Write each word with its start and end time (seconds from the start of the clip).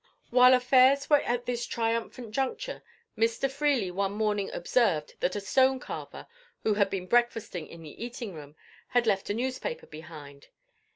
While 0.31 0.55
affairs 0.55 1.11
were 1.11 1.21
at 1.21 1.45
this 1.45 1.67
triumphant 1.67 2.31
juncture, 2.31 2.81
Mr. 3.15 3.51
Freely 3.51 3.91
one 3.91 4.13
morning 4.13 4.49
observed 4.51 5.13
that 5.19 5.35
a 5.35 5.39
stone 5.39 5.79
carver 5.79 6.25
who 6.63 6.73
had 6.73 6.89
been 6.89 7.05
breakfasting 7.05 7.67
in 7.67 7.83
the 7.83 8.03
eating 8.03 8.33
room 8.33 8.55
had 8.87 9.05
left 9.05 9.29
a 9.29 9.35
newspaper 9.35 9.85
behind. 9.85 10.47